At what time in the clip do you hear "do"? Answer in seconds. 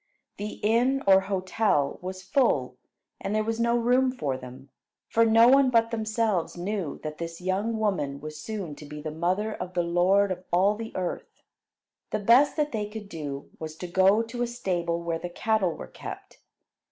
13.09-13.51